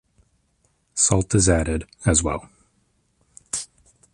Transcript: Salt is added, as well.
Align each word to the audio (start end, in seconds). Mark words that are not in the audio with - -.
Salt 0.95 1.35
is 1.35 1.47
added, 1.47 1.83
as 2.07 2.23
well. 2.23 2.49